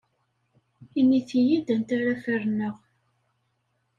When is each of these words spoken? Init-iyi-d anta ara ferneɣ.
Init-iyi-d 0.99 1.67
anta 1.73 1.93
ara 1.97 2.15
ferneɣ. 2.23 2.75